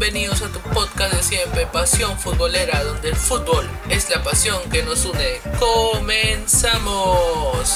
bienvenidos 0.00 0.40
a 0.40 0.50
tu 0.50 0.60
podcast 0.70 1.12
de 1.12 1.22
siempre, 1.22 1.66
Pasión 1.66 2.18
Futbolera, 2.18 2.82
donde 2.84 3.10
el 3.10 3.16
fútbol 3.16 3.68
es 3.90 4.08
la 4.08 4.24
pasión 4.24 4.58
que 4.70 4.82
nos 4.82 5.04
une. 5.04 5.42
¡Comenzamos! 5.58 7.68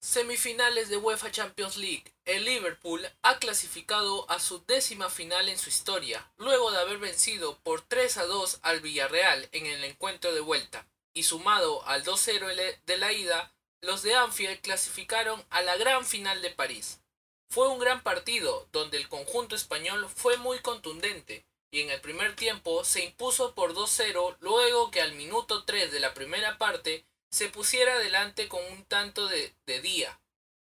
Semifinales 0.00 0.88
de 0.88 0.96
UEFA 0.96 1.30
Champions 1.30 1.76
League. 1.76 2.14
El 2.24 2.46
Liverpool 2.46 3.06
ha 3.20 3.38
clasificado 3.38 4.24
a 4.30 4.40
su 4.40 4.64
décima 4.64 5.10
final 5.10 5.50
en 5.50 5.58
su 5.58 5.68
historia, 5.68 6.26
luego 6.38 6.70
de 6.70 6.78
haber 6.78 6.96
vencido 6.96 7.58
por 7.64 7.82
3 7.82 8.16
a 8.16 8.24
2 8.24 8.60
al 8.62 8.80
Villarreal 8.80 9.50
en 9.52 9.66
el 9.66 9.84
encuentro 9.84 10.32
de 10.32 10.40
vuelta, 10.40 10.86
y 11.12 11.24
sumado 11.24 11.86
al 11.86 12.02
2-0 12.02 12.78
de 12.86 12.96
la 12.96 13.12
ida, 13.12 13.52
los 13.80 14.02
de 14.02 14.14
Anfield 14.14 14.60
clasificaron 14.60 15.44
a 15.50 15.62
la 15.62 15.76
gran 15.76 16.04
final 16.04 16.42
de 16.42 16.50
París. 16.50 17.00
Fue 17.48 17.68
un 17.68 17.78
gran 17.78 18.02
partido 18.02 18.68
donde 18.72 18.96
el 18.96 19.08
conjunto 19.08 19.54
español 19.54 20.08
fue 20.08 20.36
muy 20.36 20.58
contundente 20.60 21.46
y 21.70 21.80
en 21.80 21.90
el 21.90 22.00
primer 22.00 22.34
tiempo 22.36 22.84
se 22.84 23.04
impuso 23.04 23.54
por 23.54 23.74
2-0 23.74 24.36
luego 24.40 24.90
que 24.90 25.00
al 25.00 25.12
minuto 25.12 25.64
3 25.64 25.92
de 25.92 26.00
la 26.00 26.14
primera 26.14 26.58
parte 26.58 27.04
se 27.30 27.48
pusiera 27.48 27.94
adelante 27.94 28.48
con 28.48 28.64
un 28.72 28.84
tanto 28.84 29.26
de, 29.28 29.54
de 29.66 29.80
día. 29.80 30.20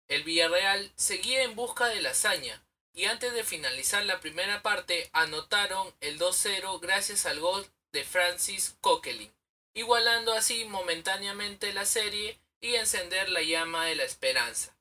El 0.09 0.25
Villarreal 0.25 0.93
seguía 0.97 1.43
en 1.43 1.55
busca 1.55 1.87
de 1.87 2.03
la 2.03 2.11
hazaña 2.11 2.63
y 2.95 3.05
antes 3.05 3.33
de 3.33 3.45
finalizar 3.45 4.05
la 4.07 4.21
primera 4.21 4.63
parte 4.63 5.09
anotaron 5.13 5.95
el 6.01 6.19
2-0 6.19 6.81
gracias 6.81 7.27
al 7.27 7.41
gol 7.41 7.67
de 7.93 8.05
Francis 8.05 8.77
Coquelin, 8.81 9.33
igualando 9.75 10.33
así 10.33 10.65
momentáneamente 10.65 11.73
la 11.73 11.85
serie 11.85 12.39
y 12.61 12.75
encender 12.75 13.29
la 13.31 13.43
llama 13.43 13.87
de 13.87 13.97
la 13.97 14.05
esperanza. 14.05 14.77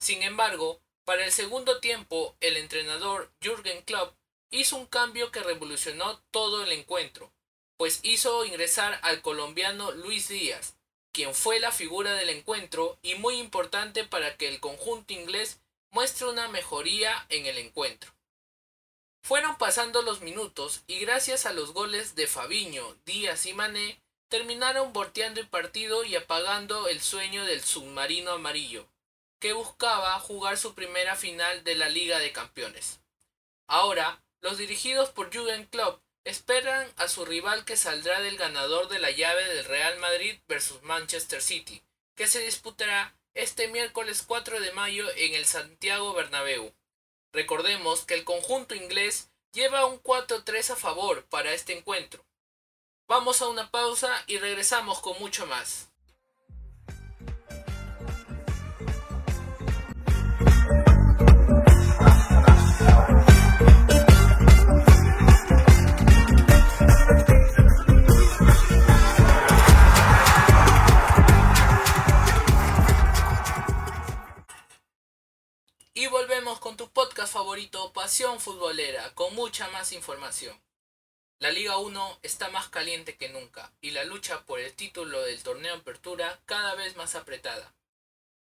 Sin 0.00 0.22
embargo, 0.22 0.80
para 1.04 1.24
el 1.24 1.32
segundo 1.32 1.80
tiempo, 1.80 2.36
el 2.40 2.56
entrenador 2.56 3.32
Jürgen 3.40 3.82
Klopp 3.82 4.14
hizo 4.50 4.76
un 4.76 4.86
cambio 4.86 5.30
que 5.30 5.42
revolucionó 5.42 6.20
todo 6.30 6.62
el 6.62 6.72
encuentro, 6.72 7.32
pues 7.76 8.00
hizo 8.02 8.44
ingresar 8.44 8.98
al 9.02 9.22
colombiano 9.22 9.92
Luis 9.92 10.28
Díaz, 10.28 10.76
quien 11.12 11.34
fue 11.34 11.58
la 11.60 11.72
figura 11.72 12.14
del 12.14 12.30
encuentro 12.30 12.98
y 13.02 13.14
muy 13.16 13.38
importante 13.38 14.04
para 14.04 14.36
que 14.36 14.48
el 14.48 14.60
conjunto 14.60 15.12
inglés 15.12 15.60
muestre 15.90 16.28
una 16.28 16.48
mejoría 16.48 17.26
en 17.28 17.46
el 17.46 17.58
encuentro. 17.58 18.14
Fueron 19.22 19.58
pasando 19.58 20.02
los 20.02 20.20
minutos 20.20 20.82
y 20.86 20.98
gracias 21.00 21.46
a 21.46 21.52
los 21.52 21.72
goles 21.72 22.14
de 22.14 22.26
Fabiño, 22.26 22.96
Díaz 23.04 23.46
y 23.46 23.52
Mané, 23.52 24.00
terminaron 24.30 24.92
volteando 24.92 25.40
el 25.40 25.48
partido 25.48 26.04
y 26.04 26.14
apagando 26.14 26.86
el 26.86 27.02
sueño 27.02 27.44
del 27.44 27.62
submarino 27.62 28.30
amarillo, 28.30 28.86
que 29.40 29.52
buscaba 29.52 30.18
jugar 30.20 30.56
su 30.56 30.74
primera 30.74 31.16
final 31.16 31.64
de 31.64 31.74
la 31.74 31.88
Liga 31.88 32.20
de 32.20 32.32
Campeones. 32.32 33.00
Ahora, 33.66 34.22
los 34.40 34.56
dirigidos 34.56 35.10
por 35.10 35.30
Jürgen 35.30 35.66
Klopp 35.66 36.00
esperan 36.24 36.88
a 36.96 37.08
su 37.08 37.24
rival 37.24 37.64
que 37.64 37.76
saldrá 37.76 38.20
del 38.20 38.36
ganador 38.36 38.88
de 38.88 39.00
la 39.00 39.10
llave 39.10 39.44
del 39.48 39.64
Real 39.64 39.98
Madrid 39.98 40.38
versus 40.46 40.80
Manchester 40.82 41.42
City, 41.42 41.82
que 42.14 42.28
se 42.28 42.38
disputará 42.40 43.16
este 43.34 43.66
miércoles 43.66 44.22
4 44.26 44.60
de 44.60 44.72
mayo 44.72 45.06
en 45.16 45.34
el 45.34 45.44
Santiago 45.44 46.12
Bernabéu. 46.12 46.72
Recordemos 47.32 48.04
que 48.04 48.14
el 48.14 48.24
conjunto 48.24 48.76
inglés 48.76 49.30
lleva 49.52 49.86
un 49.86 50.00
4-3 50.00 50.70
a 50.70 50.76
favor 50.76 51.24
para 51.24 51.52
este 51.52 51.76
encuentro, 51.76 52.24
Vamos 53.10 53.42
a 53.42 53.48
una 53.48 53.68
pausa 53.68 54.08
y 54.28 54.38
regresamos 54.38 55.00
con 55.00 55.18
mucho 55.18 55.44
más. 55.44 55.88
Y 75.94 76.06
volvemos 76.06 76.60
con 76.60 76.76
tu 76.76 76.88
podcast 76.92 77.32
favorito, 77.32 77.92
Pasión 77.92 78.38
Futbolera, 78.38 79.12
con 79.16 79.34
mucha 79.34 79.66
más 79.70 79.90
información. 79.90 80.56
La 81.40 81.50
Liga 81.50 81.78
1 81.78 82.18
está 82.22 82.50
más 82.50 82.68
caliente 82.68 83.16
que 83.16 83.30
nunca 83.30 83.72
y 83.80 83.92
la 83.92 84.04
lucha 84.04 84.44
por 84.44 84.60
el 84.60 84.74
título 84.74 85.22
del 85.22 85.42
torneo 85.42 85.74
Apertura 85.74 86.38
cada 86.44 86.74
vez 86.74 86.96
más 86.96 87.14
apretada. 87.14 87.72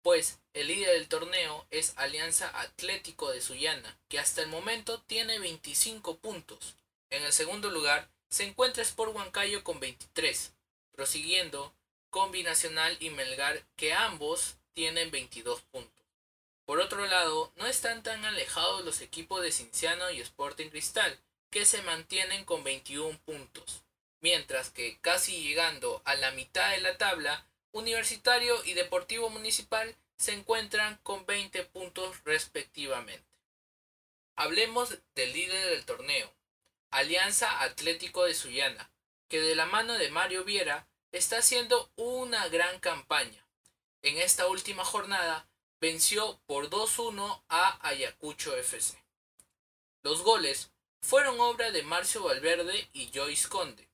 Pues 0.02 0.40
el 0.52 0.68
líder 0.68 0.90
del 0.90 1.08
torneo 1.08 1.66
es 1.72 1.94
Alianza 1.96 2.52
Atlético 2.60 3.32
de 3.32 3.40
Sullana, 3.40 3.98
que 4.10 4.20
hasta 4.20 4.42
el 4.42 4.50
momento 4.50 5.00
tiene 5.00 5.40
25 5.40 6.18
puntos. 6.18 6.76
En 7.10 7.24
el 7.24 7.32
segundo 7.32 7.70
lugar 7.70 8.10
se 8.30 8.44
encuentra 8.44 8.84
Sport 8.84 9.16
Huancayo 9.16 9.64
con 9.64 9.80
23, 9.80 10.52
prosiguiendo 10.92 11.74
con 12.10 12.34
Binacional 12.34 12.98
y 13.00 13.12
Melgar, 13.12 13.64
que 13.78 13.94
ambos 13.94 14.56
tienen 14.74 15.10
22 15.10 15.62
puntos. 15.72 16.06
Por 16.66 16.82
otro 16.82 17.06
lado, 17.06 17.54
no 17.56 17.66
están 17.66 18.04
tan 18.04 18.26
alejados 18.26 18.84
los 18.84 19.00
equipos 19.00 19.42
de 19.42 19.54
Cinciano 19.54 20.12
y 20.12 20.20
Sporting 20.20 20.68
Cristal, 20.68 21.18
que 21.54 21.66
se 21.66 21.84
mantienen 21.84 22.46
con 22.46 22.64
21 22.64 23.16
puntos, 23.20 23.84
mientras 24.22 24.72
que 24.72 24.98
casi 25.02 25.44
llegando 25.44 26.02
a 26.04 26.16
la 26.16 26.32
mitad 26.32 26.72
de 26.72 26.82
la 26.82 26.98
tabla, 26.98 27.46
Universitario 27.72 28.66
y 28.66 28.74
Deportivo 28.74 29.30
Municipal 29.30 29.96
se 30.18 30.34
encuentran 30.34 31.00
con 31.04 31.28
20 31.28 31.64
puntos 31.66 32.24
respectivamente. 32.24 33.24
Hablemos 34.36 34.98
del 35.14 35.32
líder 35.32 35.70
del 35.70 35.86
torneo, 35.86 36.34
Alianza 36.90 37.62
Atlético 37.62 38.24
de 38.24 38.34
Sullana, 38.34 38.90
que 39.28 39.40
de 39.40 39.54
la 39.54 39.68
mano 39.68 39.94
de 39.94 40.10
Mario 40.10 40.44
Viera 40.44 40.88
está 41.12 41.38
haciendo 41.38 41.92
una 41.96 42.48
gran 42.48 42.80
campaña. 42.80 43.46
En 44.02 44.18
esta 44.18 44.48
última 44.48 44.84
jornada 44.84 45.48
venció 45.80 46.40
por 46.48 46.72
2-1 46.72 47.44
a 47.48 47.88
Ayacucho 47.88 48.58
FC. 48.58 48.98
Los 50.02 50.24
goles 50.24 50.73
fueron 51.04 51.40
obra 51.42 51.72
de 51.72 51.84
Marcio 51.84 52.24
Valverde 52.24 52.90
y 52.94 53.12
Joyce 53.14 53.50
Conde. 53.50 53.90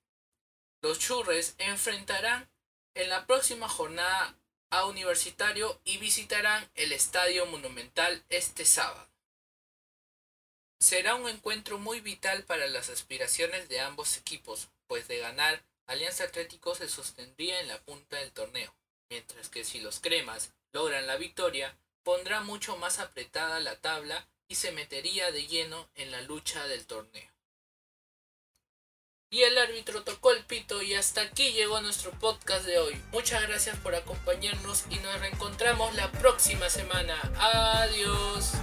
Los 0.82 1.00
Churres 1.00 1.56
enfrentarán 1.58 2.50
en 2.94 3.10
la 3.10 3.26
próxima 3.26 3.68
jornada 3.68 4.38
a 4.70 4.86
Universitario 4.86 5.82
y 5.84 5.98
visitarán 5.98 6.70
el 6.76 6.92
Estadio 6.92 7.48
Monumental 7.48 8.24
este 8.30 8.64
sábado. 8.64 9.10
Será 10.80 11.16
un 11.16 11.28
encuentro 11.28 11.80
muy 11.80 12.00
vital 12.00 12.44
para 12.44 12.68
las 12.68 12.90
aspiraciones 12.90 13.68
de 13.68 13.80
ambos 13.82 14.16
equipos, 14.16 14.70
pues 14.88 15.08
de 15.08 15.18
ganar 15.18 15.64
Alianza 15.88 16.26
Atlético 16.26 16.76
se 16.76 16.88
sostendría 16.88 17.60
en 17.60 17.68
la 17.68 17.82
punta 17.82 18.18
del 18.18 18.32
torneo, 18.32 18.74
mientras 19.10 19.50
que 19.50 19.66
si 19.66 19.80
los 19.80 20.00
cremas 20.00 20.54
logran 20.72 21.08
la 21.08 21.18
victoria, 21.18 21.76
pondrá 22.04 22.42
mucho 22.42 22.78
más 22.78 23.00
apretada 23.00 23.60
la 23.60 23.76
tabla 23.78 24.28
y 24.50 24.56
se 24.56 24.72
metería 24.72 25.32
de 25.32 25.46
lleno 25.48 25.88
en 25.96 26.12
la 26.12 26.22
lucha 26.24 26.68
del 26.68 26.86
torneo. 26.86 27.30
Y 29.32 29.44
el 29.44 29.56
árbitro 29.60 30.04
tocó 30.04 30.32
el 30.32 30.44
pito 30.44 30.82
y 30.82 30.96
hasta 30.96 31.22
aquí 31.22 31.54
llegó 31.54 31.80
nuestro 31.82 32.10
podcast 32.20 32.66
de 32.66 32.80
hoy. 32.80 33.00
Muchas 33.12 33.44
gracias 33.44 33.78
por 33.78 33.94
acompañarnos 33.94 34.86
y 34.90 34.96
nos 34.96 35.20
reencontramos 35.20 35.94
la 35.94 36.12
próxima 36.12 36.68
semana. 36.68 37.16
Adiós. 37.38 38.54